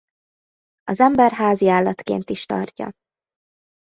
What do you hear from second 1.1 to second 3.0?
háziállatként is tartja.